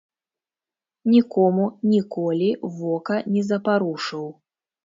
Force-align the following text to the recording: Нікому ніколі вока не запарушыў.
Нікому 1.13 1.67
ніколі 1.93 2.49
вока 2.81 3.21
не 3.37 3.45
запарушыў. 3.51 4.27